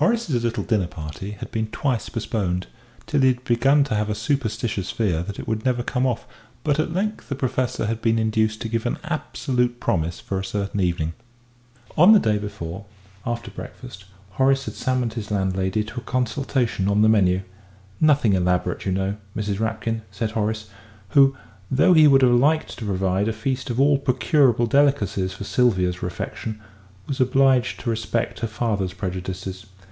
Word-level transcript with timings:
Horace's 0.00 0.44
little 0.44 0.62
dinner 0.62 0.86
party 0.86 1.32
had 1.32 1.50
been 1.50 1.66
twice 1.66 2.08
postponed, 2.08 2.68
till 3.06 3.20
he 3.22 3.26
had 3.34 3.42
begun 3.42 3.82
to 3.82 3.96
have 3.96 4.08
a 4.08 4.14
superstitious 4.14 4.92
fear 4.92 5.24
that 5.24 5.40
it 5.40 5.48
would 5.48 5.64
never 5.64 5.82
come 5.82 6.06
off; 6.06 6.24
but 6.62 6.78
at 6.78 6.92
length 6.94 7.28
the 7.28 7.34
Professor 7.34 7.84
had 7.86 8.00
been 8.00 8.16
induced 8.16 8.60
to 8.60 8.68
give 8.68 8.86
an 8.86 8.98
absolute 9.02 9.80
promise 9.80 10.20
for 10.20 10.38
a 10.38 10.44
certain 10.44 10.78
evening. 10.78 11.14
On 11.96 12.12
the 12.12 12.20
day 12.20 12.38
before, 12.38 12.84
after 13.26 13.50
breakfast, 13.50 14.04
Horace 14.34 14.66
had 14.66 14.74
summoned 14.74 15.14
his 15.14 15.32
landlady 15.32 15.82
to 15.82 15.98
a 15.98 16.04
consultation 16.04 16.86
on 16.86 17.02
the 17.02 17.08
menu. 17.08 17.42
"Nothing 18.00 18.34
elaborate, 18.34 18.86
you 18.86 18.92
know, 18.92 19.16
Mrs. 19.36 19.58
Rapkin," 19.58 20.02
said 20.12 20.30
Horace, 20.30 20.70
who, 21.08 21.36
though 21.72 21.92
he 21.94 22.06
would 22.06 22.22
have 22.22 22.30
liked 22.30 22.78
to 22.78 22.84
provide 22.86 23.26
a 23.26 23.32
feast 23.32 23.68
of 23.68 23.80
all 23.80 23.98
procurable 23.98 24.66
delicacies 24.66 25.32
for 25.32 25.42
Sylvia's 25.42 26.04
refection, 26.04 26.60
was 27.08 27.20
obliged 27.20 27.80
to 27.80 27.90
respect 27.90 28.38
her 28.38 28.46
father's 28.46 28.92
prejudices. 28.92 29.66